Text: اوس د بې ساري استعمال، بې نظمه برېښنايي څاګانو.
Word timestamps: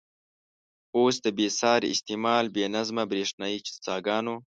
اوس 0.97 1.15
د 1.25 1.27
بې 1.37 1.47
ساري 1.59 1.87
استعمال، 1.95 2.45
بې 2.55 2.63
نظمه 2.75 3.03
برېښنايي 3.11 3.59
څاګانو. 3.85 4.35